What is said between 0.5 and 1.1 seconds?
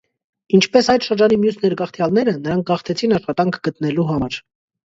Ինչպես այդ